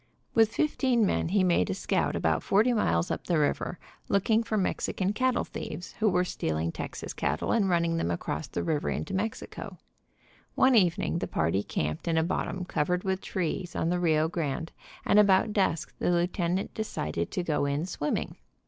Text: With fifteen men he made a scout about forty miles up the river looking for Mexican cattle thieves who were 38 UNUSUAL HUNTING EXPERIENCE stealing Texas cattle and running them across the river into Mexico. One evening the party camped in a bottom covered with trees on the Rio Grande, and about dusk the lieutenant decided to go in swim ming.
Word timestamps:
With 0.33 0.49
fifteen 0.51 1.05
men 1.05 1.27
he 1.29 1.43
made 1.43 1.69
a 1.69 1.75
scout 1.75 2.15
about 2.15 2.41
forty 2.41 2.73
miles 2.73 3.11
up 3.11 3.27
the 3.27 3.37
river 3.37 3.77
looking 4.09 4.41
for 4.41 4.57
Mexican 4.57 5.13
cattle 5.13 5.43
thieves 5.43 5.93
who 5.99 6.09
were 6.09 6.23
38 6.23 6.23
UNUSUAL 6.23 6.55
HUNTING 6.55 6.69
EXPERIENCE 6.85 7.11
stealing 7.11 7.11
Texas 7.11 7.13
cattle 7.13 7.51
and 7.51 7.69
running 7.69 7.97
them 7.97 8.09
across 8.09 8.47
the 8.47 8.63
river 8.63 8.89
into 8.89 9.13
Mexico. 9.13 9.77
One 10.55 10.73
evening 10.73 11.19
the 11.19 11.27
party 11.27 11.61
camped 11.61 12.07
in 12.07 12.17
a 12.17 12.23
bottom 12.23 12.65
covered 12.65 13.03
with 13.03 13.21
trees 13.21 13.75
on 13.75 13.89
the 13.89 13.99
Rio 13.99 14.27
Grande, 14.27 14.71
and 15.05 15.19
about 15.19 15.53
dusk 15.53 15.93
the 15.99 16.09
lieutenant 16.09 16.73
decided 16.73 17.29
to 17.29 17.43
go 17.43 17.65
in 17.65 17.85
swim 17.85 18.15
ming. 18.15 18.37